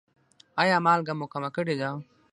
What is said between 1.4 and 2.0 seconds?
کړې ده؟